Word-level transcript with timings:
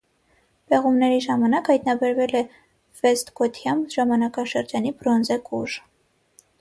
Պեղումների 0.71 1.19
ժամանակ 1.25 1.67
հայտնաբերվել 1.71 2.33
է 2.39 2.41
վեստգոթյան 3.03 3.85
ժամանակաշրջանի 3.97 4.95
բրոնզե 5.03 5.39
կուժ։ 5.51 5.77